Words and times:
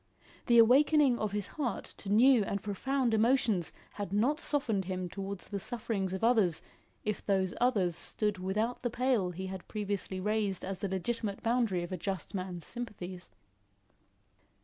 The 0.47 0.57
awakening 0.57 1.19
of 1.19 1.31
his 1.31 1.45
heart 1.45 1.83
to 1.97 2.09
new 2.09 2.43
and 2.43 2.63
profound 2.63 3.13
emotions 3.13 3.71
had 3.91 4.11
not 4.11 4.39
softened 4.39 4.85
him 4.85 5.07
towards 5.07 5.47
the 5.49 5.59
sufferings 5.59 6.11
of 6.11 6.23
others 6.23 6.63
if 7.03 7.23
those 7.23 7.53
others 7.61 7.95
stood 7.97 8.39
without 8.39 8.81
the 8.81 8.89
pale 8.89 9.29
he 9.29 9.45
had 9.45 9.67
previously 9.67 10.19
raised 10.19 10.65
as 10.65 10.79
the 10.79 10.89
legitimate 10.89 11.43
boundary 11.43 11.83
of 11.83 11.91
a 11.91 11.97
just 11.97 12.33
man's 12.33 12.65
sympathies. 12.65 13.29